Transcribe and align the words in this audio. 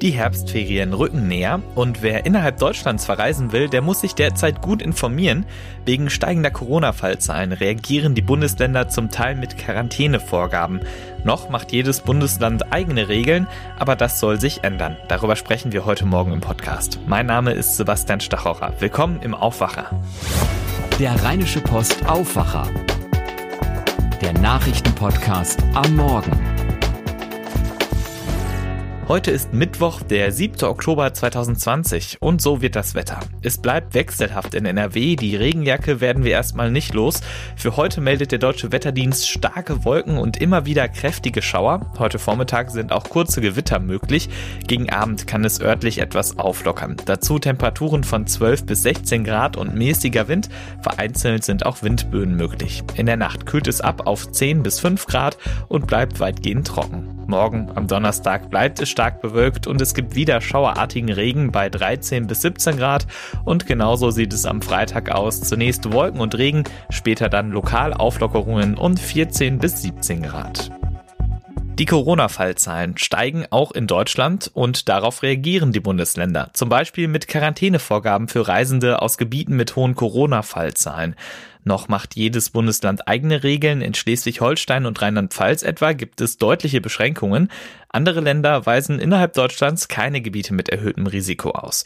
Die 0.00 0.12
Herbstferien 0.12 0.92
rücken 0.92 1.26
näher 1.26 1.60
und 1.74 2.02
wer 2.02 2.24
innerhalb 2.24 2.58
Deutschlands 2.58 3.04
verreisen 3.04 3.50
will, 3.50 3.68
der 3.68 3.82
muss 3.82 4.00
sich 4.00 4.14
derzeit 4.14 4.62
gut 4.62 4.80
informieren. 4.80 5.44
Wegen 5.86 6.08
steigender 6.08 6.52
Corona-Fallzahlen 6.52 7.50
reagieren 7.50 8.14
die 8.14 8.22
Bundesländer 8.22 8.88
zum 8.88 9.10
Teil 9.10 9.34
mit 9.34 9.58
Quarantänevorgaben. 9.58 10.82
Noch 11.24 11.50
macht 11.50 11.72
jedes 11.72 12.00
Bundesland 12.00 12.72
eigene 12.72 13.08
Regeln, 13.08 13.48
aber 13.76 13.96
das 13.96 14.20
soll 14.20 14.40
sich 14.40 14.62
ändern. 14.62 14.96
Darüber 15.08 15.34
sprechen 15.34 15.72
wir 15.72 15.84
heute 15.84 16.06
Morgen 16.06 16.32
im 16.32 16.40
Podcast. 16.40 17.00
Mein 17.08 17.26
Name 17.26 17.50
ist 17.50 17.76
Sebastian 17.76 18.20
Stachocher. 18.20 18.74
Willkommen 18.78 19.20
im 19.22 19.34
Aufwacher. 19.34 19.90
Der 21.00 21.20
Rheinische 21.24 21.60
Post 21.60 22.08
Aufwacher. 22.08 22.68
Der 24.22 24.32
Nachrichtenpodcast 24.32 25.60
am 25.74 25.96
Morgen. 25.96 26.57
Heute 29.08 29.30
ist 29.30 29.54
Mittwoch, 29.54 30.02
der 30.02 30.32
7. 30.32 30.64
Oktober 30.64 31.14
2020 31.14 32.18
und 32.20 32.42
so 32.42 32.60
wird 32.60 32.76
das 32.76 32.94
Wetter. 32.94 33.20
Es 33.40 33.56
bleibt 33.56 33.94
wechselhaft 33.94 34.52
in 34.52 34.66
NRW, 34.66 35.16
die 35.16 35.34
Regenjacke 35.34 36.02
werden 36.02 36.24
wir 36.24 36.32
erstmal 36.32 36.70
nicht 36.70 36.92
los. 36.92 37.22
Für 37.56 37.78
heute 37.78 38.02
meldet 38.02 38.32
der 38.32 38.38
Deutsche 38.38 38.70
Wetterdienst 38.70 39.26
starke 39.26 39.86
Wolken 39.86 40.18
und 40.18 40.36
immer 40.36 40.66
wieder 40.66 40.86
kräftige 40.88 41.40
Schauer. 41.40 41.90
Heute 41.98 42.18
Vormittag 42.18 42.70
sind 42.70 42.92
auch 42.92 43.04
kurze 43.04 43.40
Gewitter 43.40 43.78
möglich. 43.78 44.28
Gegen 44.66 44.90
Abend 44.90 45.26
kann 45.26 45.42
es 45.42 45.58
örtlich 45.58 46.00
etwas 46.00 46.38
auflockern. 46.38 46.98
Dazu 47.06 47.38
Temperaturen 47.38 48.04
von 48.04 48.26
12 48.26 48.66
bis 48.66 48.82
16 48.82 49.24
Grad 49.24 49.56
und 49.56 49.74
mäßiger 49.74 50.28
Wind. 50.28 50.50
Vereinzelt 50.82 51.44
sind 51.44 51.64
auch 51.64 51.82
Windböen 51.82 52.36
möglich. 52.36 52.82
In 52.96 53.06
der 53.06 53.16
Nacht 53.16 53.46
kühlt 53.46 53.68
es 53.68 53.80
ab 53.80 54.06
auf 54.06 54.30
10 54.30 54.62
bis 54.62 54.80
5 54.80 55.06
Grad 55.06 55.38
und 55.68 55.86
bleibt 55.86 56.20
weitgehend 56.20 56.66
trocken. 56.66 57.17
Morgen 57.28 57.70
am 57.74 57.86
Donnerstag 57.86 58.48
bleibt 58.48 58.80
es 58.80 58.88
stark 58.88 59.20
bewölkt 59.20 59.66
und 59.66 59.82
es 59.82 59.92
gibt 59.92 60.14
wieder 60.14 60.40
schauerartigen 60.40 61.12
Regen 61.12 61.52
bei 61.52 61.68
13 61.68 62.26
bis 62.26 62.40
17 62.40 62.78
Grad 62.78 63.06
und 63.44 63.66
genauso 63.66 64.10
sieht 64.10 64.32
es 64.32 64.46
am 64.46 64.62
Freitag 64.62 65.10
aus. 65.10 65.42
Zunächst 65.42 65.92
Wolken 65.92 66.22
und 66.22 66.38
Regen, 66.38 66.64
später 66.88 67.28
dann 67.28 67.50
lokal 67.50 67.92
Auflockerungen 67.92 68.78
und 68.78 68.98
14 68.98 69.58
bis 69.58 69.82
17 69.82 70.22
Grad. 70.22 70.70
Die 71.78 71.84
Corona-Fallzahlen 71.84 72.96
steigen 72.96 73.44
auch 73.50 73.72
in 73.72 73.86
Deutschland 73.86 74.50
und 74.52 74.88
darauf 74.88 75.22
reagieren 75.22 75.70
die 75.70 75.80
Bundesländer, 75.80 76.48
zum 76.54 76.70
Beispiel 76.70 77.08
mit 77.08 77.28
Quarantänevorgaben 77.28 78.26
für 78.28 78.48
Reisende 78.48 79.02
aus 79.02 79.18
Gebieten 79.18 79.54
mit 79.54 79.76
hohen 79.76 79.94
Corona-Fallzahlen. 79.94 81.14
Noch 81.64 81.88
macht 81.88 82.16
jedes 82.16 82.50
Bundesland 82.50 83.08
eigene 83.08 83.42
Regeln. 83.42 83.80
In 83.80 83.94
Schleswig-Holstein 83.94 84.86
und 84.86 85.00
Rheinland-Pfalz 85.00 85.62
etwa 85.62 85.92
gibt 85.92 86.20
es 86.20 86.38
deutliche 86.38 86.80
Beschränkungen. 86.80 87.50
Andere 87.90 88.20
Länder 88.20 88.66
weisen 88.66 88.98
innerhalb 88.98 89.32
Deutschlands 89.32 89.88
keine 89.88 90.20
Gebiete 90.20 90.52
mit 90.52 90.68
erhöhtem 90.68 91.06
Risiko 91.06 91.52
aus. 91.52 91.84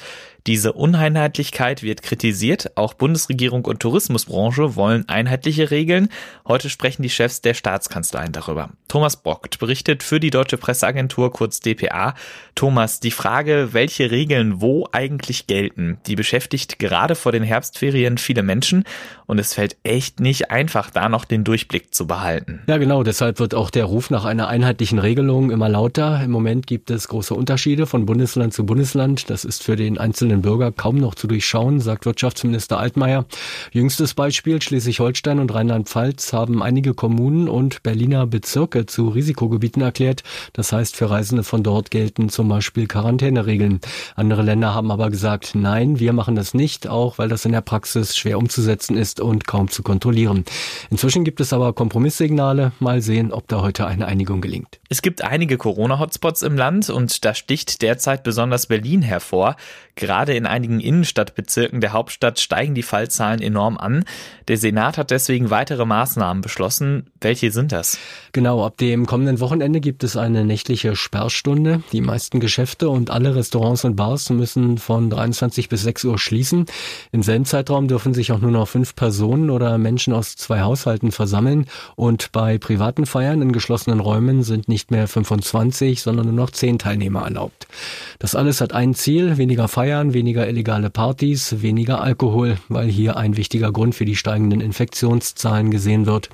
Diese 0.48 0.72
Uneinheitlichkeit 0.72 1.84
wird 1.84 2.02
kritisiert. 2.02 2.72
Auch 2.76 2.94
Bundesregierung 2.94 3.64
und 3.64 3.78
Tourismusbranche 3.78 4.74
wollen 4.74 5.08
einheitliche 5.08 5.70
Regeln. 5.70 6.08
Heute 6.48 6.68
sprechen 6.68 7.02
die 7.02 7.10
Chefs 7.10 7.40
der 7.42 7.54
Staatskanzleien 7.54 8.32
darüber. 8.32 8.70
Thomas 8.88 9.22
Brockt 9.22 9.60
berichtet 9.60 10.02
für 10.02 10.18
die 10.18 10.30
Deutsche 10.30 10.58
Presseagentur 10.58 11.32
kurz 11.32 11.60
dpa. 11.60 12.14
Thomas, 12.56 12.98
die 12.98 13.12
Frage, 13.12 13.68
welche 13.70 14.10
Regeln 14.10 14.60
wo 14.60 14.88
eigentlich 14.90 15.46
gelten, 15.46 15.98
die 16.06 16.16
beschäftigt 16.16 16.80
gerade 16.80 17.14
vor 17.14 17.30
den 17.30 17.44
Herbstferien 17.44 18.18
viele 18.18 18.42
Menschen 18.42 18.82
und 19.26 19.38
es 19.38 19.54
fällt 19.62 19.76
echt 19.84 20.18
nicht 20.18 20.50
einfach, 20.50 20.90
da 20.90 21.08
noch 21.08 21.24
den 21.24 21.44
Durchblick 21.44 21.94
zu 21.94 22.08
behalten. 22.08 22.62
Ja, 22.66 22.78
genau. 22.78 23.04
Deshalb 23.04 23.38
wird 23.38 23.54
auch 23.54 23.70
der 23.70 23.84
Ruf 23.84 24.10
nach 24.10 24.24
einer 24.24 24.48
einheitlichen 24.48 24.98
Regelung 24.98 25.52
immer 25.52 25.68
lauter. 25.68 26.20
Im 26.20 26.32
Moment 26.32 26.66
gibt 26.66 26.90
es 26.90 27.06
große 27.06 27.32
Unterschiede 27.32 27.86
von 27.86 28.04
Bundesland 28.04 28.52
zu 28.54 28.66
Bundesland. 28.66 29.30
Das 29.30 29.44
ist 29.44 29.62
für 29.62 29.76
den 29.76 29.98
einzelnen 29.98 30.42
Bürger 30.42 30.72
kaum 30.72 30.96
noch 30.96 31.14
zu 31.14 31.28
durchschauen, 31.28 31.78
sagt 31.78 32.06
Wirtschaftsminister 32.06 32.80
Altmaier. 32.80 33.24
Jüngstes 33.70 34.14
Beispiel 34.14 34.60
Schleswig-Holstein 34.60 35.38
und 35.38 35.54
Rheinland-Pfalz 35.54 36.32
haben 36.32 36.60
einige 36.60 36.92
Kommunen 36.92 37.48
und 37.48 37.84
Berliner 37.84 38.26
Bezirke 38.26 38.86
zu 38.86 39.10
Risikogebieten 39.10 39.80
erklärt. 39.80 40.24
Das 40.54 40.72
heißt, 40.72 40.96
für 40.96 41.08
Reisende 41.08 41.44
von 41.44 41.62
dort 41.62 41.92
gelten 41.92 42.30
zum 42.30 42.48
Beispiel 42.48 42.88
Quarantäneregeln. 42.88 43.78
Andere 44.16 44.42
Länder 44.42 44.74
haben 44.74 44.90
aber 44.90 45.08
gesagt, 45.08 45.54
nein, 45.54 46.00
wir 46.00 46.12
machen 46.12 46.34
das 46.34 46.52
nicht, 46.52 46.88
auch 46.88 47.18
weil 47.18 47.28
das 47.28 47.44
in 47.44 47.52
der 47.52 47.60
Praxis 47.60 48.16
schwer 48.16 48.38
umzusetzen 48.38 48.96
ist 48.96 49.20
und 49.20 49.46
kaum 49.52 49.68
zu 49.68 49.82
kontrollieren. 49.82 50.46
Inzwischen 50.90 51.24
gibt 51.24 51.38
es 51.38 51.52
aber 51.52 51.74
Kompromisssignale. 51.74 52.72
Mal 52.80 53.02
sehen, 53.02 53.32
ob 53.32 53.48
da 53.48 53.60
heute 53.60 53.86
eine 53.86 54.06
Einigung 54.06 54.40
gelingt. 54.40 54.80
Es 54.88 55.02
gibt 55.02 55.22
einige 55.22 55.58
Corona-Hotspots 55.58 56.40
im 56.40 56.56
Land 56.56 56.88
und 56.88 57.22
da 57.26 57.34
sticht 57.34 57.82
derzeit 57.82 58.22
besonders 58.22 58.66
Berlin 58.66 59.02
hervor. 59.02 59.56
Gerade 59.94 60.34
in 60.34 60.46
einigen 60.46 60.80
Innenstadtbezirken 60.80 61.82
der 61.82 61.92
Hauptstadt 61.92 62.40
steigen 62.40 62.74
die 62.74 62.82
Fallzahlen 62.82 63.42
enorm 63.42 63.76
an. 63.76 64.04
Der 64.48 64.56
Senat 64.56 64.96
hat 64.96 65.10
deswegen 65.10 65.50
weitere 65.50 65.84
Maßnahmen 65.84 66.40
beschlossen. 66.40 67.10
Welche 67.20 67.50
sind 67.50 67.72
das? 67.72 67.98
Genau, 68.32 68.64
ab 68.64 68.78
dem 68.78 69.04
kommenden 69.04 69.38
Wochenende 69.40 69.80
gibt 69.80 70.02
es 70.02 70.16
eine 70.16 70.46
nächtliche 70.46 70.96
Sperrstunde. 70.96 71.82
Die 71.92 72.00
meisten 72.00 72.40
Geschäfte 72.40 72.88
und 72.88 73.10
alle 73.10 73.36
Restaurants 73.36 73.84
und 73.84 73.96
Bars 73.96 74.30
müssen 74.30 74.78
von 74.78 75.10
23 75.10 75.68
bis 75.68 75.82
6 75.82 76.06
Uhr 76.06 76.18
schließen. 76.18 76.64
Im 77.12 77.22
selben 77.22 77.44
Zeitraum 77.44 77.86
dürfen 77.86 78.14
sich 78.14 78.32
auch 78.32 78.40
nur 78.40 78.50
noch 78.50 78.68
fünf 78.68 78.96
Personen 78.96 79.41
oder 79.50 79.78
Menschen 79.78 80.12
aus 80.12 80.36
zwei 80.36 80.60
Haushalten 80.60 81.12
versammeln. 81.12 81.66
Und 81.96 82.32
bei 82.32 82.58
privaten 82.58 83.06
Feiern 83.06 83.42
in 83.42 83.52
geschlossenen 83.52 84.00
Räumen 84.00 84.42
sind 84.42 84.68
nicht 84.68 84.90
mehr 84.90 85.08
25, 85.08 86.02
sondern 86.02 86.26
nur 86.26 86.34
noch 86.34 86.50
10 86.50 86.78
Teilnehmer 86.78 87.22
erlaubt. 87.22 87.66
Das 88.18 88.34
alles 88.34 88.60
hat 88.60 88.72
ein 88.72 88.94
Ziel, 88.94 89.36
weniger 89.38 89.68
Feiern, 89.68 90.14
weniger 90.14 90.48
illegale 90.48 90.90
Partys, 90.90 91.62
weniger 91.62 92.00
Alkohol, 92.00 92.58
weil 92.68 92.88
hier 92.88 93.16
ein 93.16 93.36
wichtiger 93.36 93.72
Grund 93.72 93.94
für 93.94 94.04
die 94.04 94.16
steigenden 94.16 94.60
Infektionszahlen 94.60 95.70
gesehen 95.70 96.06
wird. 96.06 96.28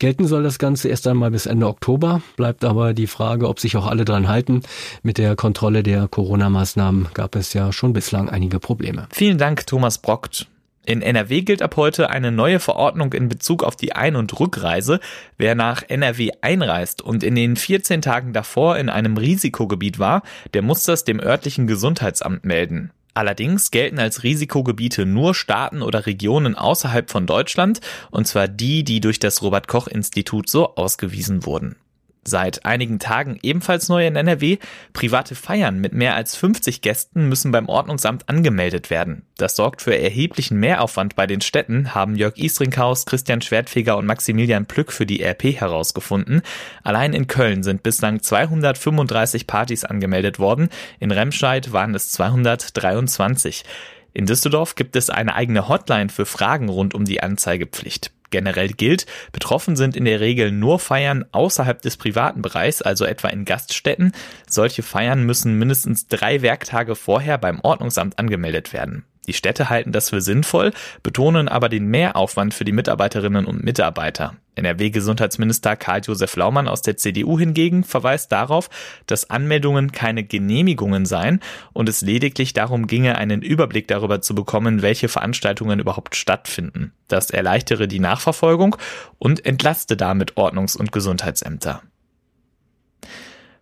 Gelten 0.00 0.26
soll 0.26 0.42
das 0.42 0.58
Ganze 0.58 0.88
erst 0.88 1.06
einmal 1.06 1.30
bis 1.30 1.44
Ende 1.44 1.66
Oktober, 1.66 2.22
bleibt 2.36 2.64
aber 2.64 2.94
die 2.94 3.06
Frage, 3.06 3.46
ob 3.46 3.60
sich 3.60 3.76
auch 3.76 3.86
alle 3.86 4.06
dran 4.06 4.28
halten. 4.28 4.62
Mit 5.02 5.18
der 5.18 5.36
Kontrolle 5.36 5.82
der 5.82 6.08
Corona-Maßnahmen 6.08 7.08
gab 7.12 7.36
es 7.36 7.52
ja 7.52 7.70
schon 7.70 7.92
bislang 7.92 8.30
einige 8.30 8.60
Probleme. 8.60 9.08
Vielen 9.12 9.36
Dank, 9.36 9.66
Thomas 9.66 9.98
Brockt. 9.98 10.46
In 10.90 11.02
NRW 11.02 11.42
gilt 11.42 11.62
ab 11.62 11.76
heute 11.76 12.10
eine 12.10 12.32
neue 12.32 12.58
Verordnung 12.58 13.12
in 13.12 13.28
Bezug 13.28 13.62
auf 13.62 13.76
die 13.76 13.92
Ein- 13.92 14.16
und 14.16 14.40
Rückreise. 14.40 14.98
Wer 15.38 15.54
nach 15.54 15.84
NRW 15.86 16.32
einreist 16.40 17.00
und 17.00 17.22
in 17.22 17.36
den 17.36 17.54
14 17.54 18.02
Tagen 18.02 18.32
davor 18.32 18.76
in 18.76 18.88
einem 18.88 19.16
Risikogebiet 19.16 20.00
war, 20.00 20.24
der 20.52 20.62
muss 20.62 20.82
das 20.82 21.04
dem 21.04 21.20
örtlichen 21.20 21.68
Gesundheitsamt 21.68 22.44
melden. 22.44 22.90
Allerdings 23.14 23.70
gelten 23.70 24.00
als 24.00 24.24
Risikogebiete 24.24 25.06
nur 25.06 25.36
Staaten 25.36 25.82
oder 25.82 26.06
Regionen 26.06 26.56
außerhalb 26.56 27.08
von 27.08 27.24
Deutschland, 27.24 27.78
und 28.10 28.26
zwar 28.26 28.48
die, 28.48 28.82
die 28.82 29.00
durch 29.00 29.20
das 29.20 29.42
Robert 29.42 29.68
Koch 29.68 29.86
Institut 29.86 30.50
so 30.50 30.74
ausgewiesen 30.74 31.46
wurden. 31.46 31.76
Seit 32.22 32.66
einigen 32.66 32.98
Tagen 32.98 33.38
ebenfalls 33.42 33.88
neu 33.88 34.06
in 34.06 34.14
NRW. 34.14 34.58
Private 34.92 35.34
Feiern 35.34 35.78
mit 35.78 35.94
mehr 35.94 36.14
als 36.14 36.36
50 36.36 36.82
Gästen 36.82 37.30
müssen 37.30 37.50
beim 37.50 37.66
Ordnungsamt 37.66 38.28
angemeldet 38.28 38.90
werden. 38.90 39.22
Das 39.38 39.56
sorgt 39.56 39.80
für 39.80 39.98
erheblichen 39.98 40.60
Mehraufwand 40.60 41.16
bei 41.16 41.26
den 41.26 41.40
Städten, 41.40 41.94
haben 41.94 42.16
Jörg 42.16 42.36
Isringhaus, 42.36 43.06
Christian 43.06 43.40
Schwertfeger 43.40 43.96
und 43.96 44.04
Maximilian 44.04 44.66
Plück 44.66 44.92
für 44.92 45.06
die 45.06 45.22
RP 45.22 45.58
herausgefunden. 45.58 46.42
Allein 46.82 47.14
in 47.14 47.26
Köln 47.26 47.62
sind 47.62 47.82
bislang 47.82 48.20
235 48.20 49.46
Partys 49.46 49.84
angemeldet 49.84 50.38
worden. 50.38 50.68
In 50.98 51.12
Remscheid 51.12 51.72
waren 51.72 51.94
es 51.94 52.10
223. 52.12 53.64
In 54.12 54.26
Düsseldorf 54.26 54.74
gibt 54.74 54.94
es 54.96 55.08
eine 55.08 55.34
eigene 55.34 55.68
Hotline 55.68 56.10
für 56.10 56.26
Fragen 56.26 56.68
rund 56.68 56.94
um 56.94 57.06
die 57.06 57.22
Anzeigepflicht. 57.22 58.12
Generell 58.30 58.68
gilt, 58.68 59.06
betroffen 59.32 59.76
sind 59.76 59.96
in 59.96 60.04
der 60.04 60.20
Regel 60.20 60.52
nur 60.52 60.78
Feiern 60.78 61.24
außerhalb 61.32 61.82
des 61.82 61.96
privaten 61.96 62.42
Bereichs, 62.42 62.82
also 62.82 63.04
etwa 63.04 63.28
in 63.28 63.44
Gaststätten. 63.44 64.12
Solche 64.48 64.82
Feiern 64.82 65.24
müssen 65.24 65.58
mindestens 65.58 66.08
drei 66.08 66.42
Werktage 66.42 66.94
vorher 66.94 67.38
beim 67.38 67.60
Ordnungsamt 67.60 68.18
angemeldet 68.18 68.72
werden. 68.72 69.04
Die 69.30 69.34
Städte 69.34 69.70
halten 69.70 69.92
das 69.92 70.10
für 70.10 70.20
sinnvoll, 70.20 70.72
betonen 71.04 71.46
aber 71.46 71.68
den 71.68 71.86
Mehraufwand 71.86 72.52
für 72.52 72.64
die 72.64 72.72
Mitarbeiterinnen 72.72 73.46
und 73.46 73.62
Mitarbeiter. 73.62 74.34
NRW-Gesundheitsminister 74.56 75.76
Karl-Josef 75.76 76.34
Laumann 76.34 76.66
aus 76.66 76.82
der 76.82 76.96
CDU 76.96 77.38
hingegen 77.38 77.84
verweist 77.84 78.32
darauf, 78.32 78.68
dass 79.06 79.30
Anmeldungen 79.30 79.92
keine 79.92 80.24
Genehmigungen 80.24 81.06
seien 81.06 81.38
und 81.72 81.88
es 81.88 82.00
lediglich 82.00 82.54
darum 82.54 82.88
ginge, 82.88 83.18
einen 83.18 83.40
Überblick 83.40 83.86
darüber 83.86 84.20
zu 84.20 84.34
bekommen, 84.34 84.82
welche 84.82 85.06
Veranstaltungen 85.06 85.78
überhaupt 85.78 86.16
stattfinden. 86.16 86.92
Das 87.06 87.30
erleichtere 87.30 87.86
die 87.86 88.00
Nachverfolgung 88.00 88.74
und 89.20 89.46
entlaste 89.46 89.96
damit 89.96 90.38
Ordnungs- 90.38 90.76
und 90.76 90.90
Gesundheitsämter. 90.90 91.82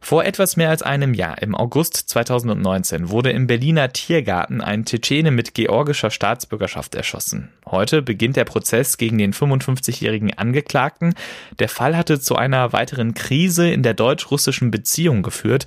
Vor 0.01 0.25
etwas 0.25 0.57
mehr 0.57 0.71
als 0.71 0.83
einem 0.83 1.13
Jahr, 1.13 1.43
im 1.43 1.55
August 1.55 1.97
2019, 2.09 3.11
wurde 3.11 3.31
im 3.31 3.47
Berliner 3.47 3.93
Tiergarten 3.93 4.61
ein 4.61 4.85
Tschetschene 4.85 5.31
mit 5.31 5.55
georgischer 5.55 6.11
Staatsbürgerschaft 6.11 6.95
erschossen. 6.95 7.51
Heute 7.67 8.01
beginnt 8.01 8.37
der 8.37 8.45
Prozess 8.45 8.97
gegen 8.97 9.19
den 9.19 9.33
55-jährigen 9.33 10.33
Angeklagten. 10.39 11.15
Der 11.59 11.69
Fall 11.69 11.97
hatte 11.97 12.21
zu 12.21 12.37
einer 12.37 12.73
weiteren 12.73 13.15
Krise 13.15 13.69
in 13.69 13.83
der 13.83 13.95
deutsch-russischen 13.95 14.71
Beziehung 14.71 15.23
geführt 15.23 15.67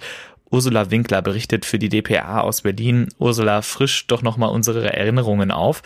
Ursula 0.51 0.91
Winkler 0.91 1.21
berichtet 1.21 1.65
für 1.65 1.79
die 1.79 1.89
DPA 1.89 2.41
aus 2.41 2.61
Berlin. 2.61 3.07
Ursula, 3.17 3.61
frisch 3.61 4.05
doch 4.07 4.21
nochmal 4.21 4.49
unsere 4.49 4.93
Erinnerungen 4.93 5.49
auf. 5.49 5.81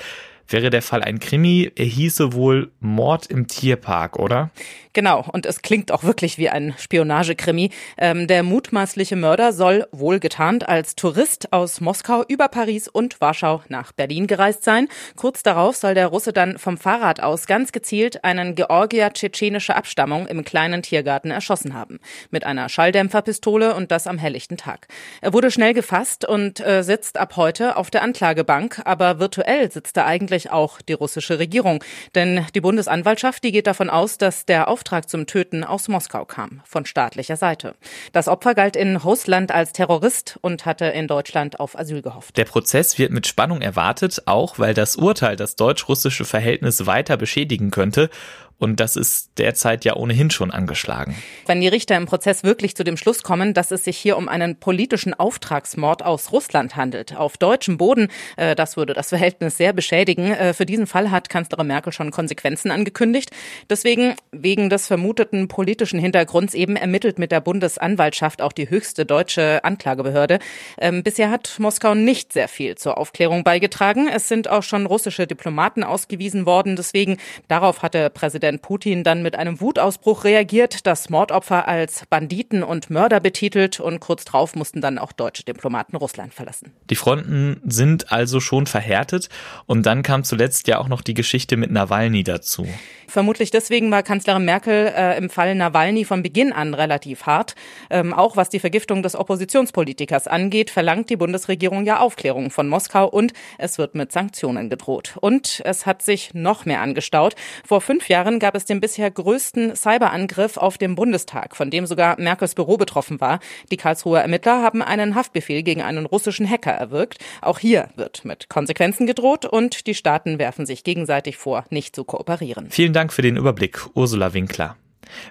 Wäre 0.47 0.69
der 0.69 0.81
Fall 0.81 1.03
ein 1.03 1.19
Krimi, 1.19 1.71
er 1.75 1.86
hieße 1.86 2.33
wohl 2.33 2.71
Mord 2.80 3.25
im 3.27 3.47
Tierpark, 3.47 4.19
oder? 4.19 4.51
Genau, 4.94 5.25
und 5.33 5.45
es 5.45 5.62
klingt 5.62 5.92
auch 5.92 6.03
wirklich 6.03 6.38
wie 6.38 6.50
ein 6.50 6.74
Spionagekrimi. 6.77 7.71
Ähm, 7.97 8.27
der 8.27 8.44
mutmaßliche 8.44 9.15
Mörder 9.15 9.51
soll 9.51 9.88
wohl 9.92 10.19
getarnt 10.19 10.69
als 10.69 10.95
Tourist 10.95 11.51
aus 11.51 11.81
Moskau 11.81 12.24
über 12.27 12.47
Paris 12.47 12.88
und 12.88 13.19
Warschau 13.19 13.62
nach 13.68 13.92
Berlin 13.92 14.27
gereist 14.27 14.63
sein. 14.63 14.88
Kurz 15.15 15.44
darauf 15.44 15.75
soll 15.75 15.95
der 15.95 16.07
Russe 16.07 16.31
dann 16.31 16.57
vom 16.57 16.77
Fahrrad 16.77 17.21
aus 17.21 17.48
ganz 17.48 17.71
gezielt 17.71 18.24
einen 18.24 18.56
Georgier 18.56 19.12
tschetschenischer 19.12 19.75
Abstammung 19.75 20.27
im 20.27 20.45
kleinen 20.45 20.81
Tiergarten 20.81 21.31
erschossen 21.31 21.74
haben. 21.74 22.00
Mit 22.30 22.45
einer 22.45 22.69
Schalldämpferpistole 22.69 23.75
und 23.75 23.91
das 23.91 24.07
am 24.07 24.18
helllichten 24.18 24.57
Tag. 24.57 24.88
Er 25.21 25.33
wurde 25.33 25.51
schnell 25.51 25.74
gefasst 25.74 26.24
und 26.24 26.65
äh, 26.65 26.83
sitzt 26.83 27.18
ab 27.18 27.36
heute 27.36 27.75
auf 27.75 27.89
der 27.89 28.03
Anklagebank, 28.03 28.81
aber 28.86 29.19
virtuell 29.19 29.71
sitzt 29.71 29.98
er 29.98 30.06
eigentlich 30.06 30.35
auch 30.52 30.82
die 30.82 30.94
russische 30.94 31.40
Regierung. 31.40 31.84
Denn 32.14 32.46
die 32.54 32.62
Bundesanwaltschaft, 32.62 33.44
die 33.44 33.52
geht 33.52 33.68
davon 33.68 33.90
aus, 33.90 34.18
dass 34.18 34.46
der 34.46 34.68
Auftrag 34.68 35.10
zum 35.10 35.26
Töten 35.26 35.64
aus 35.64 35.88
Moskau 35.88 36.26
kam, 36.26 36.62
von 36.66 36.86
staatlicher 36.86 37.38
Seite. 37.38 37.76
Das 38.12 38.28
Opfer 38.28 38.54
galt 38.54 38.76
in 38.76 38.96
Russland 38.96 39.52
als 39.52 39.74
Terrorist 39.74 40.38
und 40.42 40.66
hatte 40.66 40.86
in 40.86 41.08
Deutschland 41.08 41.60
auf 41.60 41.78
Asyl 41.78 42.02
gehofft. 42.02 42.38
Der 42.38 42.46
Prozess 42.46 42.98
wird 43.00 43.12
mit 43.12 43.28
Spannung 43.28 43.62
erwartet, 43.62 44.24
auch 44.26 44.60
weil 44.60 44.74
das 44.74 44.96
Urteil 44.96 45.36
das 45.36 45.56
deutsch-russische 45.56 46.26
Verhältnis 46.26 46.86
weiter 46.86 47.18
beschädigen 47.18 47.72
könnte 47.72 48.10
und 48.57 48.80
das 48.80 48.96
ist 48.96 49.31
derzeit 49.38 49.84
ja 49.84 49.96
ohnehin 49.96 50.31
schon 50.31 50.50
angeschlagen. 50.50 51.16
Wenn 51.46 51.60
die 51.60 51.68
Richter 51.68 51.98
im 51.98 52.06
Prozess 52.06 52.44
wirklich 52.44 52.75
zu 52.75 52.86
dem 52.86 52.96
Schluss 52.96 53.22
kommen, 53.22 53.54
dass 53.54 53.72
es 53.72 53.84
sich 53.84 53.98
hier 53.98 54.16
um 54.18 54.30
einen 54.30 54.56
politischen 54.56 55.13
Auftragsmord 55.13 56.04
aus 56.04 56.31
Russland 56.31 56.75
handelt, 56.78 57.18
auf 57.18 57.38
deutschem 57.38 57.78
Boden, 57.78 58.07
äh, 58.38 58.56
das 58.56 58.78
würde 58.78 58.94
das 58.94 59.10
Verhältnis 59.10 59.57
sehr 59.57 59.74
beschädigen. 59.74 60.31
Äh, 60.31 60.54
für 60.54 60.66
diesen 60.66 60.88
Fall 60.88 61.12
hat 61.12 61.30
Kanzlerin 61.30 61.68
Merkel 61.68 61.92
schon 61.92 62.12
Konsequenzen 62.12 62.72
angekündigt. 62.72 63.31
Deswegen, 63.69 64.16
wegen 64.31 64.69
des 64.69 64.88
vermuteten 64.88 65.50
politischen 65.50 66.00
Hintergrunds 66.00 66.54
eben 66.54 66.78
ermittelt 66.78 67.19
mit 67.19 67.34
der 67.34 67.42
Bundesanwaltschaft 67.42 68.42
auch 68.42 68.54
die 68.54 68.69
höchste 68.69 69.06
deutsche 69.06 69.63
Anklagebehörde. 69.66 70.40
Ähm, 70.78 71.04
bisher 71.04 71.30
hat 71.30 71.56
Moskau 71.60 71.94
nicht 71.94 72.31
sehr 72.31 72.48
viel 72.48 72.75
zur 72.75 72.98
Aufklärung 72.98 73.44
beigetragen. 73.44 74.08
Es 74.08 74.30
sind 74.30 74.50
auch 74.50 74.63
schon 74.63 74.86
russische 74.86 75.28
Diplomaten 75.28 75.84
ausgewiesen 75.84 76.46
worden. 76.46 76.78
Deswegen, 76.78 77.18
darauf 77.50 77.81
hatte 77.81 78.10
Präsident 78.10 78.44
Präsident 78.45 78.62
Putin 78.62 79.03
dann 79.03 79.24
mit 79.24 79.36
einem 79.36 79.59
Wutausbruch 79.59 80.24
reagiert, 80.24 80.86
das 80.86 81.09
Mordopfer 81.09 81.68
als 81.68 82.03
Banditen 82.07 82.62
und 82.62 82.92
Mörder 82.92 83.19
betitelt 83.19 83.80
und 83.80 84.00
kurz 84.00 84.24
darauf 84.24 84.56
mussten 84.56 84.81
dann 84.81 85.00
auch 85.00 85.13
deutsche 85.13 85.44
Diplomaten 85.44 85.95
Russland 85.95 86.31
verlassen. 86.31 86.71
Die 86.92 86.95
Fronten 86.95 87.59
sind 87.65 88.12
also 88.12 88.39
schon 88.39 88.68
verhärtet 88.68 89.30
und 89.65 89.88
dann 89.88 90.03
kam 90.03 90.24
zuletzt 90.24 90.68
ja 90.68 90.77
auch 90.77 90.89
noch 90.89 91.01
die 91.01 91.15
Geschichte 91.15 91.57
mit 91.57 91.71
Nawalny 91.71 92.24
dazu. 92.24 92.68
Vermutlich 93.07 93.51
deswegen 93.51 93.92
war 93.92 94.03
Kanzlerin 94.03 94.45
Merkel 94.45 94.91
äh, 94.95 95.18
im 95.18 95.30
Fall 95.30 95.56
Nawalny 95.56 96.06
von 96.06 96.21
Beginn 96.21 96.53
an 96.53 96.74
relativ 96.74 97.25
hart. 97.25 97.56
Ähm, 97.89 98.13
auch 98.13 98.36
was 98.36 98.50
die 98.50 98.59
Vergiftung 98.59 99.03
des 99.03 99.15
Oppositionspolitikers 99.15 100.27
angeht, 100.27 100.69
verlangt 100.69 101.09
die 101.09 101.15
Bundesregierung 101.15 101.86
ja 101.86 102.00
Aufklärung 102.00 102.51
von 102.51 102.68
Moskau 102.68 103.07
und 103.07 103.33
es 103.57 103.77
wird 103.77 103.95
mit 103.95 104.12
Sanktionen 104.12 104.69
gedroht. 104.69 105.18
Und 105.21 105.62
es 105.65 105.86
hat 105.86 106.01
sich 106.01 106.33
noch 106.33 106.65
mehr 106.65 106.81
angestaut. 106.81 107.36
Vor 107.65 107.81
fünf 107.81 108.09
Jahren 108.09 108.35
gab 108.40 108.56
es 108.56 108.66
den 108.66 108.82
bisher 108.82 109.10
größten 109.12 109.76
Cyberangriff 109.76 110.58
auf 110.58 110.78
dem 110.78 110.96
Bundestag, 110.96 111.56
von 111.56 111.70
dem 111.70 111.86
sogar 111.86 112.20
Merkels 112.20 112.56
Büro 112.56 112.78
betroffen 112.78 113.22
war. 113.22 113.40
Die 113.72 113.78
Karlsruher 113.78 114.22
Ermittler 114.22 114.62
haben 114.62 114.82
einen 114.82 115.16
Haftbefehl 115.16 115.64
gegen 115.64 115.82
einen 115.82 116.06
russischen 116.06 116.50
Hacker 116.50 116.72
erwirkt. 116.72 117.20
Auch 117.42 117.60
hier 117.60 117.90
wird 117.96 118.26
mit 118.26 118.50
Konsequenzen 118.50 119.08
gedroht 119.08 119.46
und 119.46 119.88
die 119.88 119.94
Staaten 119.96 120.40
werfen 120.40 120.66
sich 120.66 120.84
gegenseitig 120.84 121.38
vor, 121.38 121.66
nicht 121.70 121.96
zu 121.96 122.04
kooperieren. 122.04 122.70
Vielen 122.70 122.94
Dank 122.94 123.14
für 123.14 123.22
den 123.22 123.38
Überblick, 123.38 123.86
Ursula 123.94 124.34
Winkler. 124.34 124.76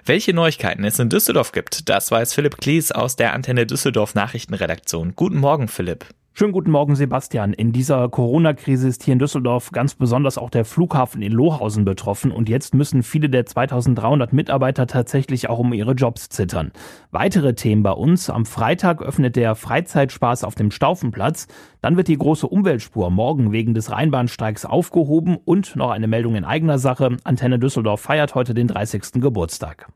Welche 0.05 0.33
Neuigkeiten 0.33 0.83
es 0.83 0.99
in 0.99 1.09
Düsseldorf 1.09 1.51
gibt, 1.51 1.89
das 1.89 2.11
weiß 2.11 2.33
Philipp 2.33 2.57
Klies 2.57 2.91
aus 2.91 3.15
der 3.15 3.33
Antenne 3.33 3.65
Düsseldorf 3.65 4.15
Nachrichtenredaktion. 4.15 5.13
Guten 5.15 5.37
Morgen, 5.37 5.67
Philipp. 5.67 6.05
Schönen 6.37 6.51
guten 6.51 6.71
Morgen, 6.71 6.97
Sebastian. 6.97 7.53
In 7.53 7.71
dieser 7.71 8.09
Corona-Krise 8.09 8.89
ist 8.89 9.03
hier 9.03 9.13
in 9.13 9.19
Düsseldorf 9.19 9.71
ganz 9.71 9.95
besonders 9.95 10.37
auch 10.37 10.49
der 10.49 10.65
Flughafen 10.65 11.21
in 11.21 11.31
Lohausen 11.31 11.85
betroffen 11.85 12.29
und 12.29 12.49
jetzt 12.49 12.73
müssen 12.73 13.03
viele 13.03 13.29
der 13.29 13.45
2300 13.45 14.33
Mitarbeiter 14.33 14.85
tatsächlich 14.85 15.47
auch 15.47 15.59
um 15.59 15.71
ihre 15.71 15.93
Jobs 15.93 16.27
zittern. 16.27 16.73
Weitere 17.11 17.55
Themen 17.55 17.83
bei 17.83 17.93
uns. 17.93 18.29
Am 18.29 18.45
Freitag 18.45 19.01
öffnet 19.01 19.37
der 19.37 19.55
Freizeitspaß 19.55 20.43
auf 20.43 20.55
dem 20.55 20.71
Staufenplatz. 20.71 21.47
Dann 21.79 21.95
wird 21.95 22.09
die 22.09 22.17
große 22.17 22.47
Umweltspur 22.47 23.11
morgen 23.11 23.53
wegen 23.53 23.73
des 23.73 23.89
Rheinbahnstreiks 23.89 24.65
aufgehoben 24.65 25.37
und 25.37 25.77
noch 25.77 25.91
eine 25.91 26.07
Meldung 26.07 26.35
in 26.35 26.43
eigener 26.43 26.79
Sache. 26.79 27.15
Antenne 27.23 27.59
Düsseldorf 27.59 28.01
feiert 28.01 28.35
heute 28.35 28.53
den 28.53 28.67
30. 28.67 29.21
Geburtstag. 29.21 29.87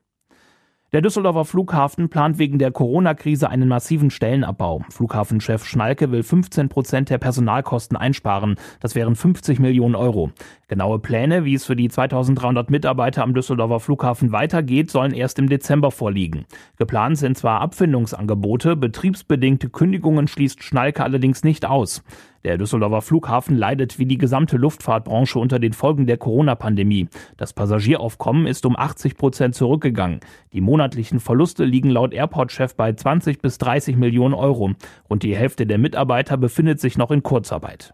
Der 0.91 1.01
Düsseldorfer 1.01 1.45
Flughafen 1.45 2.09
plant 2.09 2.39
wegen 2.39 2.57
der 2.57 2.71
Corona-Krise 2.71 3.47
einen 3.47 3.69
massiven 3.69 4.09
Stellenabbau. 4.09 4.81
Flughafenchef 4.89 5.63
Schnalke 5.63 6.11
will 6.11 6.23
15 6.23 6.67
Prozent 6.67 7.11
der 7.11 7.19
Personalkosten 7.19 7.95
einsparen. 7.95 8.55
Das 8.79 8.95
wären 8.95 9.15
50 9.15 9.59
Millionen 9.59 9.93
Euro. 9.93 10.31
Genaue 10.67 10.97
Pläne, 10.97 11.45
wie 11.45 11.53
es 11.53 11.63
für 11.63 11.75
die 11.75 11.89
2300 11.89 12.71
Mitarbeiter 12.71 13.21
am 13.21 13.35
Düsseldorfer 13.35 13.79
Flughafen 13.79 14.31
weitergeht, 14.31 14.89
sollen 14.89 15.13
erst 15.13 15.37
im 15.37 15.47
Dezember 15.47 15.91
vorliegen. 15.91 16.45
Geplant 16.77 17.19
sind 17.19 17.37
zwar 17.37 17.61
Abfindungsangebote, 17.61 18.75
betriebsbedingte 18.75 19.69
Kündigungen 19.69 20.27
schließt 20.27 20.63
Schnalke 20.63 21.03
allerdings 21.03 21.43
nicht 21.43 21.67
aus. 21.67 22.03
Der 22.43 22.57
Düsseldorfer 22.57 23.01
Flughafen 23.01 23.57
leidet 23.57 23.99
wie 23.99 24.05
die 24.05 24.17
gesamte 24.17 24.57
Luftfahrtbranche 24.57 25.39
unter 25.39 25.59
den 25.59 25.73
Folgen 25.73 26.07
der 26.07 26.17
Corona-Pandemie. 26.17 27.09
Das 27.37 27.53
Passagieraufkommen 27.53 28.47
ist 28.47 28.65
um 28.65 28.77
80 28.77 29.17
Prozent 29.17 29.55
zurückgegangen. 29.55 30.21
Die 30.53 30.61
monatlichen 30.61 31.19
Verluste 31.19 31.65
liegen 31.65 31.89
laut 31.89 32.13
Airport-Chef 32.13 32.75
bei 32.75 32.93
20 32.93 33.41
bis 33.41 33.57
30 33.57 33.97
Millionen 33.97 34.33
Euro. 34.33 34.71
Rund 35.09 35.23
die 35.23 35.35
Hälfte 35.35 35.65
der 35.65 35.77
Mitarbeiter 35.77 36.37
befindet 36.37 36.79
sich 36.79 36.97
noch 36.97 37.11
in 37.11 37.23
Kurzarbeit. 37.23 37.93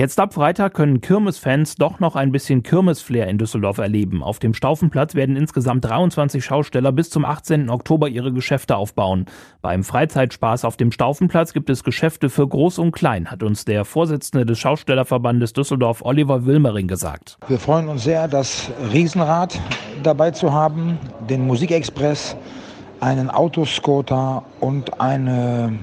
Jetzt 0.00 0.18
ab 0.18 0.32
Freitag 0.32 0.72
können 0.72 1.02
Kirmesfans 1.02 1.74
doch 1.74 2.00
noch 2.00 2.16
ein 2.16 2.32
bisschen 2.32 2.62
Kirmesflair 2.62 3.26
in 3.26 3.36
Düsseldorf 3.36 3.76
erleben. 3.76 4.22
Auf 4.22 4.38
dem 4.38 4.54
Staufenplatz 4.54 5.14
werden 5.14 5.36
insgesamt 5.36 5.84
23 5.84 6.42
Schausteller 6.42 6.90
bis 6.90 7.10
zum 7.10 7.26
18. 7.26 7.68
Oktober 7.68 8.08
ihre 8.08 8.32
Geschäfte 8.32 8.76
aufbauen. 8.76 9.26
Beim 9.60 9.84
Freizeitspaß 9.84 10.64
auf 10.64 10.78
dem 10.78 10.90
Staufenplatz 10.90 11.52
gibt 11.52 11.68
es 11.68 11.84
Geschäfte 11.84 12.30
für 12.30 12.48
Groß 12.48 12.78
und 12.78 12.92
Klein, 12.92 13.30
hat 13.30 13.42
uns 13.42 13.66
der 13.66 13.84
Vorsitzende 13.84 14.46
des 14.46 14.58
Schaustellerverbandes 14.58 15.52
Düsseldorf, 15.52 16.00
Oliver 16.02 16.46
Wilmering, 16.46 16.88
gesagt. 16.88 17.36
Wir 17.48 17.58
freuen 17.58 17.90
uns 17.90 18.04
sehr, 18.04 18.26
das 18.26 18.70
Riesenrad 18.94 19.60
dabei 20.02 20.30
zu 20.30 20.50
haben, 20.50 20.98
den 21.28 21.46
Musikexpress, 21.46 22.38
einen 23.00 23.28
Autoscooter 23.28 24.44
und 24.60 24.98
eine 24.98 25.78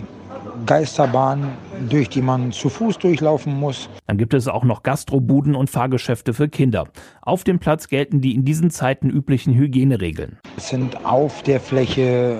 Geisterbahn, 0.65 1.49
durch 1.89 2.09
die 2.09 2.21
man 2.21 2.51
zu 2.51 2.69
Fuß 2.69 2.97
durchlaufen 2.99 3.59
muss. 3.59 3.89
Dann 4.05 4.17
gibt 4.17 4.33
es 4.33 4.47
auch 4.47 4.63
noch 4.63 4.83
Gastrobuden 4.83 5.55
und 5.55 5.69
Fahrgeschäfte 5.69 6.33
für 6.33 6.49
Kinder. 6.49 6.85
Auf 7.21 7.43
dem 7.43 7.59
Platz 7.59 7.87
gelten 7.87 8.21
die 8.21 8.35
in 8.35 8.45
diesen 8.45 8.69
Zeiten 8.69 9.09
üblichen 9.09 9.53
Hygieneregeln. 9.53 10.37
Es 10.57 10.69
sind 10.69 11.05
auf 11.05 11.43
der 11.43 11.59
Fläche 11.59 12.39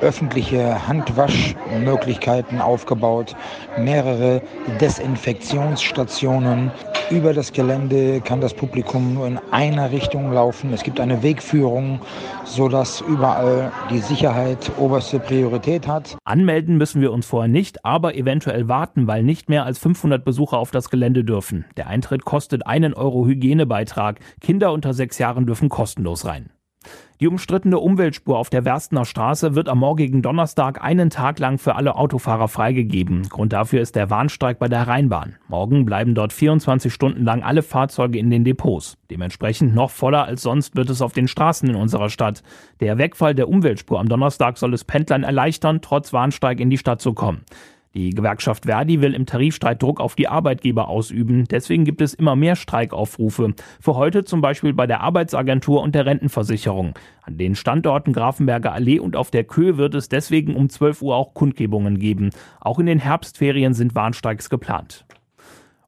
öffentliche 0.00 0.86
Handwaschmöglichkeiten 0.86 2.60
aufgebaut, 2.60 3.36
mehrere 3.78 4.42
Desinfektionsstationen. 4.80 6.70
Über 7.10 7.34
das 7.34 7.52
Gelände 7.52 8.20
kann 8.20 8.40
das 8.40 8.54
Publikum 8.54 9.14
nur 9.14 9.26
in 9.26 9.38
einer 9.50 9.90
Richtung 9.90 10.32
laufen. 10.32 10.72
Es 10.72 10.84
gibt 10.84 11.00
eine 11.00 11.22
Wegführung, 11.22 12.00
sodass 12.44 13.00
überall 13.00 13.72
die 13.90 13.98
Sicherheit 13.98 14.70
oberste 14.78 15.18
Priorität 15.18 15.88
hat. 15.88 16.16
Anmelden 16.24 16.76
müssen 16.76 17.00
wir 17.00 17.12
uns 17.12 17.26
vorher 17.26 17.48
nicht, 17.48 17.84
aber 17.84 18.14
eventuell 18.14 18.68
warten, 18.68 19.08
weil 19.08 19.24
nicht 19.24 19.48
mehr 19.48 19.64
als 19.64 19.78
500 19.80 20.24
Besucher 20.24 20.58
auf 20.58 20.70
das 20.70 20.88
Gelände 20.88 21.24
dürfen. 21.24 21.64
Der 21.76 21.88
Eintritt 21.88 22.24
kostet 22.24 22.66
einen 22.66 22.94
Euro 22.94 23.26
Hygienebeitrag. 23.26 24.20
Kinder 24.40 24.72
unter 24.72 24.94
sechs 24.94 25.18
Jahren 25.18 25.46
dürfen 25.46 25.68
kostenlos 25.68 26.24
rein. 26.24 26.50
Die 27.20 27.28
umstrittene 27.28 27.78
Umweltspur 27.78 28.38
auf 28.38 28.48
der 28.48 28.64
Werstener 28.64 29.04
Straße 29.04 29.54
wird 29.54 29.68
am 29.68 29.80
morgigen 29.80 30.22
Donnerstag 30.22 30.82
einen 30.82 31.10
Tag 31.10 31.38
lang 31.38 31.58
für 31.58 31.74
alle 31.74 31.94
Autofahrer 31.96 32.48
freigegeben. 32.48 33.28
Grund 33.28 33.52
dafür 33.52 33.82
ist 33.82 33.94
der 33.94 34.08
Warnstreik 34.08 34.58
bei 34.58 34.68
der 34.68 34.88
Rheinbahn. 34.88 35.36
Morgen 35.46 35.84
bleiben 35.84 36.14
dort 36.14 36.32
24 36.32 36.90
Stunden 36.90 37.22
lang 37.22 37.42
alle 37.42 37.60
Fahrzeuge 37.60 38.18
in 38.18 38.30
den 38.30 38.44
Depots. 38.44 38.96
Dementsprechend 39.10 39.74
noch 39.74 39.90
voller 39.90 40.24
als 40.24 40.40
sonst 40.40 40.76
wird 40.76 40.88
es 40.88 41.02
auf 41.02 41.12
den 41.12 41.28
Straßen 41.28 41.68
in 41.68 41.76
unserer 41.76 42.08
Stadt. 42.08 42.42
Der 42.80 42.96
Wegfall 42.96 43.34
der 43.34 43.50
Umweltspur 43.50 44.00
am 44.00 44.08
Donnerstag 44.08 44.56
soll 44.56 44.72
es 44.72 44.84
Pendlern 44.84 45.22
erleichtern, 45.22 45.82
trotz 45.82 46.14
Warnstreik 46.14 46.58
in 46.58 46.70
die 46.70 46.78
Stadt 46.78 47.02
zu 47.02 47.12
kommen. 47.12 47.42
Die 47.92 48.10
Gewerkschaft 48.10 48.66
Verdi 48.66 49.00
will 49.00 49.14
im 49.14 49.26
Tarifstreit 49.26 49.82
Druck 49.82 50.00
auf 50.00 50.14
die 50.14 50.28
Arbeitgeber 50.28 50.88
ausüben. 50.88 51.46
Deswegen 51.50 51.84
gibt 51.84 52.00
es 52.00 52.14
immer 52.14 52.36
mehr 52.36 52.54
Streikaufrufe. 52.54 53.54
Für 53.80 53.96
heute 53.96 54.22
zum 54.24 54.40
Beispiel 54.40 54.72
bei 54.72 54.86
der 54.86 55.00
Arbeitsagentur 55.00 55.82
und 55.82 55.96
der 55.96 56.06
Rentenversicherung. 56.06 56.94
An 57.22 57.36
den 57.36 57.56
Standorten 57.56 58.12
Grafenberger 58.12 58.72
Allee 58.72 59.00
und 59.00 59.16
auf 59.16 59.32
der 59.32 59.42
Köhe 59.42 59.76
wird 59.76 59.96
es 59.96 60.08
deswegen 60.08 60.54
um 60.54 60.68
12 60.68 61.02
Uhr 61.02 61.16
auch 61.16 61.34
Kundgebungen 61.34 61.98
geben. 61.98 62.30
Auch 62.60 62.78
in 62.78 62.86
den 62.86 63.00
Herbstferien 63.00 63.74
sind 63.74 63.96
Warnstreiks 63.96 64.50
geplant. 64.50 65.04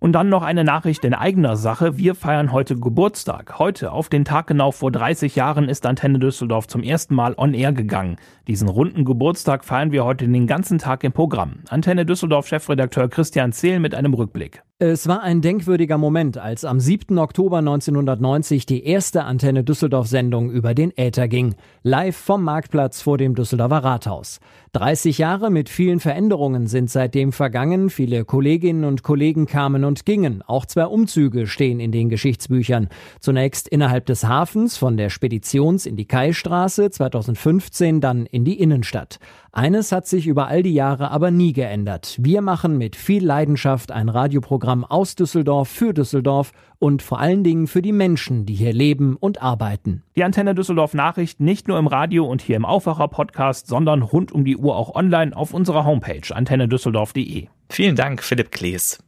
Und 0.02 0.14
dann 0.14 0.28
noch 0.28 0.42
eine 0.42 0.64
Nachricht 0.64 1.04
in 1.04 1.14
eigener 1.14 1.54
Sache. 1.54 1.96
Wir 1.96 2.16
feiern 2.16 2.50
heute 2.50 2.74
Geburtstag. 2.74 3.60
Heute, 3.60 3.92
auf 3.92 4.08
den 4.08 4.24
Tag 4.24 4.48
genau 4.48 4.72
vor 4.72 4.90
30 4.90 5.36
Jahren, 5.36 5.68
ist 5.68 5.86
Antenne 5.86 6.18
Düsseldorf 6.18 6.66
zum 6.66 6.82
ersten 6.82 7.14
Mal 7.14 7.34
on 7.36 7.54
air 7.54 7.72
gegangen. 7.72 8.16
Diesen 8.48 8.68
runden 8.68 9.04
Geburtstag 9.04 9.64
feiern 9.64 9.92
wir 9.92 10.04
heute 10.04 10.26
den 10.26 10.48
ganzen 10.48 10.78
Tag 10.78 11.04
im 11.04 11.12
Programm. 11.12 11.60
Antenne 11.68 12.04
Düsseldorf 12.04 12.48
Chefredakteur 12.48 13.08
Christian 13.08 13.52
Zehl 13.52 13.78
mit 13.78 13.94
einem 13.94 14.12
Rückblick. 14.12 14.64
Es 14.84 15.06
war 15.06 15.22
ein 15.22 15.42
denkwürdiger 15.42 15.96
Moment, 15.96 16.38
als 16.38 16.64
am 16.64 16.80
7. 16.80 17.16
Oktober 17.16 17.58
1990 17.58 18.66
die 18.66 18.84
erste 18.84 19.22
Antenne 19.22 19.62
Düsseldorf-Sendung 19.62 20.50
über 20.50 20.74
den 20.74 20.90
Äther 20.96 21.28
ging. 21.28 21.54
Live 21.84 22.16
vom 22.16 22.42
Marktplatz 22.42 23.00
vor 23.00 23.16
dem 23.16 23.36
Düsseldorfer 23.36 23.84
Rathaus. 23.84 24.40
30 24.72 25.18
Jahre 25.18 25.52
mit 25.52 25.68
vielen 25.68 26.00
Veränderungen 26.00 26.66
sind 26.66 26.90
seitdem 26.90 27.30
vergangen. 27.30 27.90
Viele 27.90 28.24
Kolleginnen 28.24 28.82
und 28.82 29.04
Kollegen 29.04 29.46
kamen 29.46 29.84
und 29.84 30.04
gingen. 30.04 30.42
Auch 30.42 30.66
zwei 30.66 30.86
Umzüge 30.86 31.46
stehen 31.46 31.78
in 31.78 31.92
den 31.92 32.08
Geschichtsbüchern. 32.08 32.88
Zunächst 33.20 33.68
innerhalb 33.68 34.06
des 34.06 34.24
Hafens 34.24 34.76
von 34.76 34.96
der 34.96 35.10
Speditions 35.10 35.86
in 35.86 35.94
die 35.94 36.06
Kaistraße, 36.06 36.90
2015 36.90 38.00
dann 38.00 38.26
in 38.26 38.44
die 38.44 38.58
Innenstadt. 38.58 39.20
Eines 39.54 39.92
hat 39.92 40.06
sich 40.06 40.26
über 40.28 40.48
all 40.48 40.62
die 40.62 40.72
Jahre 40.72 41.10
aber 41.10 41.30
nie 41.30 41.52
geändert. 41.52 42.16
Wir 42.18 42.40
machen 42.40 42.78
mit 42.78 42.96
viel 42.96 43.22
Leidenschaft 43.22 43.92
ein 43.92 44.08
Radioprogramm 44.08 44.82
aus 44.82 45.14
Düsseldorf 45.14 45.68
für 45.68 45.92
Düsseldorf 45.92 46.52
und 46.78 47.02
vor 47.02 47.20
allen 47.20 47.44
Dingen 47.44 47.66
für 47.66 47.82
die 47.82 47.92
Menschen, 47.92 48.46
die 48.46 48.54
hier 48.54 48.72
leben 48.72 49.14
und 49.14 49.42
arbeiten. 49.42 50.04
Die 50.16 50.24
Antenne 50.24 50.54
Düsseldorf 50.54 50.94
Nachricht 50.94 51.40
nicht 51.40 51.68
nur 51.68 51.78
im 51.78 51.86
Radio 51.86 52.24
und 52.24 52.40
hier 52.40 52.56
im 52.56 52.64
Aufwacher 52.64 53.08
Podcast, 53.08 53.66
sondern 53.66 54.00
rund 54.00 54.32
um 54.32 54.46
die 54.46 54.56
Uhr 54.56 54.74
auch 54.74 54.94
online 54.94 55.36
auf 55.36 55.52
unserer 55.52 55.84
Homepage 55.84 56.34
antennedüsseldorf.de. 56.34 57.48
Vielen 57.68 57.94
Dank, 57.94 58.22
Philipp 58.22 58.52
Klees. 58.52 59.04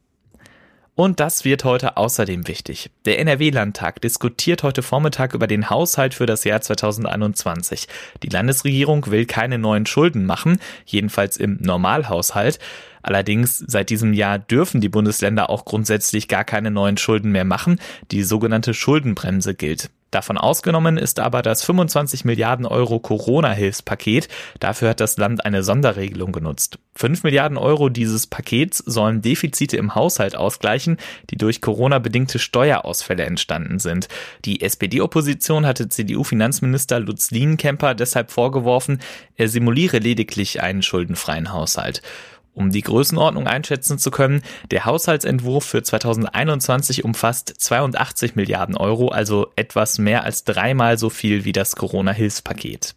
Und 0.95 1.19
das 1.19 1.43
wird 1.43 1.65
heute 1.65 1.97
außerdem 1.97 2.47
wichtig. 2.47 2.89
Der 3.03 3.19
NRW-Landtag 3.19 3.99
diskutiert 3.99 4.63
heute 4.63 4.81
Vormittag 4.81 5.33
über 5.33 5.45
den 5.45 5.69
Haushalt 5.69 6.13
für 6.13 6.25
das 6.25 6.45
Jahr 6.45 6.61
2021. 6.61 7.89
Die 8.23 8.29
Landesregierung 8.29 9.05
will 9.07 9.25
keine 9.25 9.57
neuen 9.57 9.85
Schulden 9.85 10.25
machen, 10.25 10.57
jedenfalls 10.85 11.35
im 11.35 11.57
Normalhaushalt. 11.59 12.59
Allerdings 13.01 13.57
seit 13.67 13.89
diesem 13.89 14.13
Jahr 14.13 14.39
dürfen 14.39 14.79
die 14.79 14.89
Bundesländer 14.89 15.49
auch 15.49 15.65
grundsätzlich 15.65 16.29
gar 16.29 16.45
keine 16.45 16.71
neuen 16.71 16.97
Schulden 16.97 17.31
mehr 17.33 17.45
machen. 17.45 17.81
Die 18.11 18.23
sogenannte 18.23 18.73
Schuldenbremse 18.73 19.53
gilt. 19.53 19.89
Davon 20.15 20.37
ausgenommen 20.37 20.95
ist 20.95 21.19
aber 21.19 21.41
das 21.41 21.61
25 21.65 22.23
Milliarden 22.23 22.65
Euro 22.65 23.01
Corona-Hilfspaket. 23.01 24.29
Dafür 24.61 24.91
hat 24.91 25.01
das 25.01 25.17
Land 25.17 25.43
eine 25.43 25.61
Sonderregelung 25.61 26.31
genutzt. 26.31 26.79
5 26.95 27.23
Milliarden 27.23 27.57
Euro 27.57 27.89
dieses 27.89 28.25
Pakets 28.25 28.77
sollen 28.77 29.21
Defizite 29.21 29.75
im 29.75 29.93
Haushalt 29.93 30.37
ausgleichen, 30.37 30.95
die 31.31 31.35
durch 31.35 31.59
Corona-bedingte 31.59 32.39
Steuerausfälle 32.39 33.25
entstanden 33.25 33.79
sind. 33.79 34.07
Die 34.45 34.61
SPD-Opposition 34.61 35.65
hatte 35.65 35.89
CDU-Finanzminister 35.89 37.01
Lutz 37.01 37.31
Lienkemper 37.31 37.93
deshalb 37.93 38.31
vorgeworfen, 38.31 39.01
er 39.35 39.49
simuliere 39.49 39.99
lediglich 39.99 40.61
einen 40.61 40.81
schuldenfreien 40.81 41.51
Haushalt. 41.51 42.01
Um 42.55 42.71
die 42.71 42.81
Größenordnung 42.81 43.47
einschätzen 43.47 43.99
zu 43.99 44.09
können, 44.09 44.41
der 44.71 44.85
Haushaltsentwurf 44.85 45.65
für 45.65 45.83
2021 45.83 47.03
umfasst 47.03 47.53
82 47.57 48.35
Milliarden 48.35 48.77
Euro, 48.77 49.09
also 49.09 49.51
etwas 49.55 49.99
mehr 49.99 50.23
als 50.23 50.45
dreimal 50.45 50.97
so 50.97 51.09
viel 51.09 51.45
wie 51.45 51.51
das 51.51 51.75
Corona-Hilfspaket. 51.75 52.95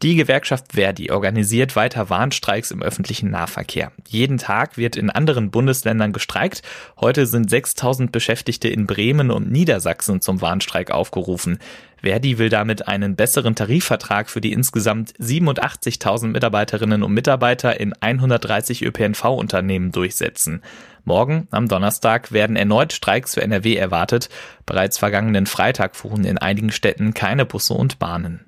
Die 0.00 0.14
Gewerkschaft 0.14 0.74
Verdi 0.74 1.10
organisiert 1.10 1.74
weiter 1.74 2.08
Warnstreiks 2.08 2.70
im 2.70 2.82
öffentlichen 2.82 3.32
Nahverkehr. 3.32 3.90
Jeden 4.06 4.38
Tag 4.38 4.76
wird 4.76 4.94
in 4.94 5.10
anderen 5.10 5.50
Bundesländern 5.50 6.12
gestreikt. 6.12 6.62
Heute 7.00 7.26
sind 7.26 7.50
6000 7.50 8.12
Beschäftigte 8.12 8.68
in 8.68 8.86
Bremen 8.86 9.32
und 9.32 9.50
Niedersachsen 9.50 10.20
zum 10.20 10.40
Warnstreik 10.40 10.92
aufgerufen. 10.92 11.58
Verdi 12.00 12.38
will 12.38 12.48
damit 12.48 12.86
einen 12.86 13.16
besseren 13.16 13.56
Tarifvertrag 13.56 14.30
für 14.30 14.40
die 14.40 14.52
insgesamt 14.52 15.14
87.000 15.14 16.28
Mitarbeiterinnen 16.28 17.02
und 17.02 17.12
Mitarbeiter 17.12 17.80
in 17.80 17.92
130 17.92 18.84
ÖPNV-Unternehmen 18.84 19.90
durchsetzen. 19.90 20.62
Morgen, 21.04 21.48
am 21.50 21.66
Donnerstag, 21.66 22.30
werden 22.30 22.54
erneut 22.54 22.92
Streiks 22.92 23.34
für 23.34 23.42
NRW 23.42 23.74
erwartet. 23.74 24.28
Bereits 24.64 24.96
vergangenen 24.96 25.46
Freitag 25.46 25.96
fuhren 25.96 26.24
in 26.24 26.38
einigen 26.38 26.70
Städten 26.70 27.14
keine 27.14 27.44
Busse 27.44 27.74
und 27.74 27.98
Bahnen. 27.98 28.47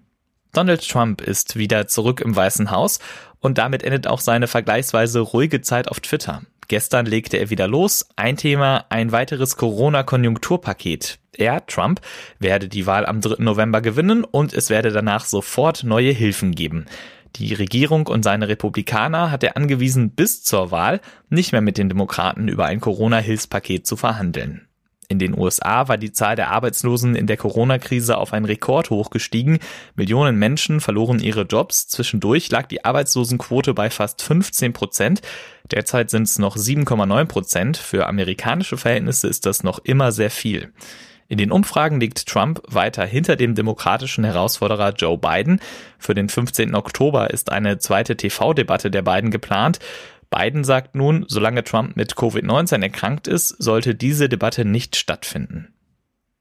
Donald 0.52 0.88
Trump 0.88 1.20
ist 1.20 1.56
wieder 1.56 1.86
zurück 1.86 2.20
im 2.20 2.34
Weißen 2.34 2.70
Haus 2.70 2.98
und 3.38 3.58
damit 3.58 3.82
endet 3.82 4.06
auch 4.06 4.20
seine 4.20 4.48
vergleichsweise 4.48 5.20
ruhige 5.20 5.60
Zeit 5.60 5.88
auf 5.88 6.00
Twitter. 6.00 6.42
Gestern 6.66 7.06
legte 7.06 7.36
er 7.36 7.50
wieder 7.50 7.66
los. 7.66 8.08
Ein 8.14 8.36
Thema, 8.36 8.84
ein 8.90 9.10
weiteres 9.10 9.56
Corona-Konjunkturpaket. 9.56 11.18
Er, 11.36 11.66
Trump, 11.66 12.00
werde 12.38 12.68
die 12.68 12.86
Wahl 12.86 13.06
am 13.06 13.20
3. 13.20 13.42
November 13.42 13.80
gewinnen 13.80 14.24
und 14.24 14.52
es 14.52 14.70
werde 14.70 14.92
danach 14.92 15.24
sofort 15.24 15.84
neue 15.84 16.12
Hilfen 16.12 16.54
geben. 16.54 16.86
Die 17.36 17.54
Regierung 17.54 18.06
und 18.06 18.22
seine 18.22 18.48
Republikaner 18.48 19.30
hat 19.30 19.42
er 19.42 19.56
angewiesen, 19.56 20.10
bis 20.10 20.42
zur 20.42 20.70
Wahl 20.70 21.00
nicht 21.28 21.52
mehr 21.52 21.60
mit 21.60 21.78
den 21.78 21.88
Demokraten 21.88 22.48
über 22.48 22.66
ein 22.66 22.80
Corona-Hilfspaket 22.80 23.86
zu 23.86 23.96
verhandeln. 23.96 24.68
In 25.10 25.18
den 25.18 25.36
USA 25.36 25.88
war 25.88 25.98
die 25.98 26.12
Zahl 26.12 26.36
der 26.36 26.52
Arbeitslosen 26.52 27.16
in 27.16 27.26
der 27.26 27.36
Corona-Krise 27.36 28.16
auf 28.16 28.32
ein 28.32 28.44
Rekordhoch 28.44 29.10
gestiegen. 29.10 29.58
Millionen 29.96 30.36
Menschen 30.36 30.80
verloren 30.80 31.18
ihre 31.18 31.42
Jobs. 31.42 31.88
Zwischendurch 31.88 32.48
lag 32.52 32.68
die 32.68 32.84
Arbeitslosenquote 32.84 33.74
bei 33.74 33.90
fast 33.90 34.22
15 34.22 34.72
Prozent. 34.72 35.20
Derzeit 35.68 36.10
sind 36.10 36.28
es 36.28 36.38
noch 36.38 36.56
7,9 36.56 37.24
Prozent. 37.24 37.76
Für 37.76 38.06
amerikanische 38.06 38.76
Verhältnisse 38.76 39.26
ist 39.26 39.46
das 39.46 39.64
noch 39.64 39.80
immer 39.80 40.12
sehr 40.12 40.30
viel. 40.30 40.72
In 41.26 41.38
den 41.38 41.50
Umfragen 41.50 41.98
liegt 41.98 42.28
Trump 42.28 42.62
weiter 42.68 43.04
hinter 43.04 43.34
dem 43.34 43.56
demokratischen 43.56 44.22
Herausforderer 44.22 44.94
Joe 44.94 45.18
Biden. 45.18 45.60
Für 45.98 46.14
den 46.14 46.28
15. 46.28 46.76
Oktober 46.76 47.30
ist 47.30 47.50
eine 47.50 47.78
zweite 47.78 48.16
TV-Debatte 48.16 48.92
der 48.92 49.02
beiden 49.02 49.32
geplant. 49.32 49.80
Biden 50.30 50.64
sagt 50.64 50.94
nun, 50.94 51.24
solange 51.28 51.64
Trump 51.64 51.96
mit 51.96 52.14
Covid-19 52.14 52.82
erkrankt 52.82 53.26
ist, 53.26 53.48
sollte 53.48 53.94
diese 53.94 54.28
Debatte 54.28 54.64
nicht 54.64 54.96
stattfinden. 54.96 55.74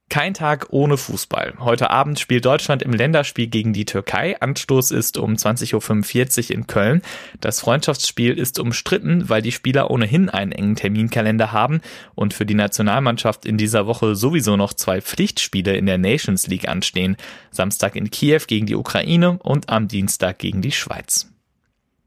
Kein 0.09 0.33
Tag 0.33 0.67
ohne 0.71 0.97
Fußball. 0.97 1.53
Heute 1.59 1.91
Abend 1.91 2.19
spielt 2.19 2.43
Deutschland 2.43 2.81
im 2.81 2.93
Länderspiel 2.93 3.45
gegen 3.45 3.73
die 3.73 3.85
Türkei. 3.85 4.41
Anstoß 4.41 4.89
ist 4.89 5.19
um 5.19 5.35
20.45 5.35 6.49
Uhr 6.49 6.55
in 6.55 6.65
Köln. 6.65 7.03
Das 7.41 7.59
Freundschaftsspiel 7.59 8.33
ist 8.33 8.57
umstritten, 8.57 9.29
weil 9.29 9.43
die 9.43 9.51
Spieler 9.51 9.91
ohnehin 9.91 10.29
einen 10.29 10.51
engen 10.51 10.75
Terminkalender 10.75 11.51
haben 11.51 11.81
und 12.15 12.33
für 12.33 12.47
die 12.47 12.55
Nationalmannschaft 12.55 13.45
in 13.45 13.57
dieser 13.57 13.85
Woche 13.85 14.15
sowieso 14.15 14.57
noch 14.57 14.73
zwei 14.73 14.99
Pflichtspiele 14.99 15.77
in 15.77 15.85
der 15.85 15.99
Nations 15.99 16.47
League 16.47 16.67
anstehen. 16.67 17.15
Samstag 17.51 17.95
in 17.95 18.09
Kiew 18.09 18.41
gegen 18.47 18.65
die 18.65 18.75
Ukraine 18.75 19.37
und 19.43 19.69
am 19.69 19.87
Dienstag 19.87 20.39
gegen 20.39 20.63
die 20.63 20.71
Schweiz. 20.71 21.27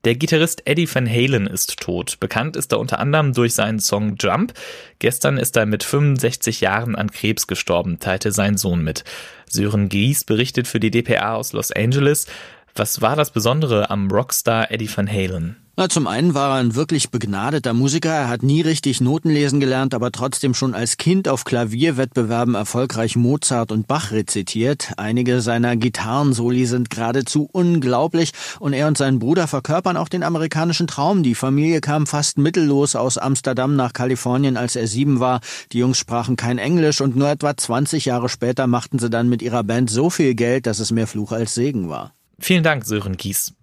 Der 0.04 0.16
Gitarrist 0.16 0.66
Eddie 0.66 0.92
Van 0.92 1.08
Halen 1.08 1.46
ist 1.46 1.78
tot. 1.78 2.18
Bekannt 2.18 2.56
ist 2.56 2.72
er 2.72 2.80
unter 2.80 2.98
anderem 2.98 3.32
durch 3.34 3.54
seinen 3.54 3.78
Song 3.78 4.16
Jump. 4.18 4.52
Gestern 4.98 5.38
ist 5.38 5.56
er 5.56 5.64
mit 5.64 5.84
65 5.84 6.60
Jahren 6.60 6.96
an 6.96 7.12
Krebs 7.12 7.46
gestorben, 7.46 8.00
teilte 8.00 8.32
sein 8.32 8.56
Sohn 8.56 8.82
mit. 8.82 9.04
Sören 9.48 9.88
Gies 9.88 10.24
berichtet 10.24 10.66
für 10.66 10.80
die 10.80 10.90
DPA 10.90 11.36
aus 11.36 11.52
Los 11.52 11.70
Angeles. 11.70 12.26
Was 12.74 13.02
war 13.02 13.16
das 13.16 13.30
Besondere 13.32 13.90
am 13.90 14.10
Rockstar 14.10 14.70
Eddie 14.70 14.88
Van 14.88 15.06
Halen? 15.06 15.56
Na, 15.76 15.88
zum 15.88 16.06
einen 16.06 16.34
war 16.34 16.50
er 16.50 16.60
ein 16.60 16.74
wirklich 16.74 17.10
begnadeter 17.10 17.74
Musiker. 17.74 18.10
Er 18.10 18.28
hat 18.28 18.42
nie 18.42 18.60
richtig 18.62 19.00
Noten 19.00 19.28
lesen 19.28 19.58
gelernt, 19.58 19.94
aber 19.94 20.12
trotzdem 20.12 20.54
schon 20.54 20.74
als 20.74 20.96
Kind 20.96 21.28
auf 21.28 21.44
Klavierwettbewerben 21.44 22.54
erfolgreich 22.54 23.16
Mozart 23.16 23.72
und 23.72 23.86
Bach 23.86 24.10
rezitiert. 24.10 24.92
Einige 24.96 25.42
seiner 25.42 25.76
Gitarrensoli 25.76 26.64
sind 26.64 26.88
geradezu 26.88 27.48
unglaublich 27.52 28.32
und 28.58 28.72
er 28.72 28.86
und 28.86 28.96
sein 28.96 29.18
Bruder 29.18 29.48
verkörpern 29.48 29.98
auch 29.98 30.08
den 30.08 30.22
amerikanischen 30.22 30.86
Traum. 30.86 31.22
Die 31.22 31.34
Familie 31.34 31.80
kam 31.80 32.06
fast 32.06 32.38
mittellos 32.38 32.94
aus 32.94 33.18
Amsterdam 33.18 33.76
nach 33.76 33.92
Kalifornien, 33.92 34.56
als 34.56 34.76
er 34.76 34.86
sieben 34.86 35.20
war. 35.20 35.40
Die 35.72 35.78
Jungs 35.78 35.98
sprachen 35.98 36.36
kein 36.36 36.56
Englisch 36.56 37.02
und 37.02 37.16
nur 37.16 37.28
etwa 37.28 37.56
20 37.56 38.06
Jahre 38.06 38.30
später 38.30 38.66
machten 38.66 38.98
sie 38.98 39.10
dann 39.10 39.28
mit 39.28 39.42
ihrer 39.42 39.62
Band 39.62 39.90
so 39.90 40.08
viel 40.10 40.34
Geld, 40.34 40.66
dass 40.66 40.80
es 40.80 40.90
mehr 40.90 41.06
Fluch 41.06 41.32
als 41.32 41.54
Segen 41.54 41.88
war. 41.90 42.12
Vielen 42.42 42.64
Dank, 42.64 42.84
Sören 42.84 43.16
Gies. 43.16 43.54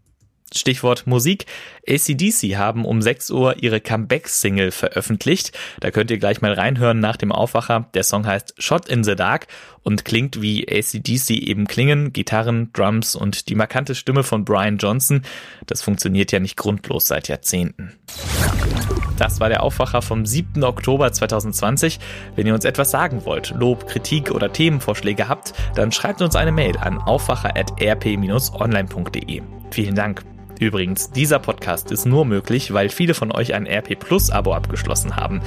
Stichwort 0.57 1.07
Musik. 1.07 1.45
ACDC 1.87 2.57
haben 2.57 2.85
um 2.85 3.01
6 3.01 3.31
Uhr 3.31 3.61
ihre 3.61 3.81
Comeback-Single 3.81 4.71
veröffentlicht. 4.71 5.57
Da 5.79 5.91
könnt 5.91 6.11
ihr 6.11 6.17
gleich 6.17 6.41
mal 6.41 6.53
reinhören 6.53 6.99
nach 6.99 7.17
dem 7.17 7.31
Aufwacher. 7.31 7.89
Der 7.93 8.03
Song 8.03 8.25
heißt 8.25 8.55
Shot 8.57 8.87
in 8.87 9.03
the 9.03 9.15
Dark 9.15 9.47
und 9.83 10.05
klingt 10.05 10.41
wie 10.41 10.67
ACDC 10.67 11.29
eben 11.31 11.67
klingen. 11.67 12.13
Gitarren, 12.13 12.71
Drums 12.73 13.15
und 13.15 13.49
die 13.49 13.55
markante 13.55 13.95
Stimme 13.95 14.23
von 14.23 14.45
Brian 14.45 14.77
Johnson. 14.77 15.23
Das 15.65 15.81
funktioniert 15.81 16.31
ja 16.31 16.39
nicht 16.39 16.55
grundlos 16.57 17.07
seit 17.07 17.27
Jahrzehnten. 17.27 17.97
Das 19.17 19.39
war 19.41 19.49
der 19.49 19.63
Aufwacher 19.63 20.01
vom 20.01 20.25
7. 20.25 20.63
Oktober 20.63 21.11
2020. 21.11 21.99
Wenn 22.35 22.47
ihr 22.47 22.53
uns 22.53 22.63
etwas 22.63 22.91
sagen 22.91 23.25
wollt, 23.25 23.49
Lob, 23.51 23.85
Kritik 23.85 24.31
oder 24.31 24.53
Themenvorschläge 24.53 25.27
habt, 25.27 25.51
dann 25.75 25.91
schreibt 25.91 26.21
uns 26.21 26.37
eine 26.37 26.53
Mail 26.53 26.77
an 26.77 26.99
aufwacher.rp-online.de. 26.99 29.41
Vielen 29.71 29.95
Dank. 29.95 30.23
Übrigens, 30.59 31.09
dieser 31.11 31.39
Podcast 31.39 31.91
ist 31.91 32.05
nur 32.05 32.25
möglich, 32.25 32.73
weil 32.73 32.89
viele 32.89 33.13
von 33.13 33.31
euch 33.31 33.53
ein 33.53 33.65
RP 33.65 33.97
Plus 33.97 34.29
Abo 34.29 34.53
abgeschlossen 34.53 35.15
haben. 35.15 35.39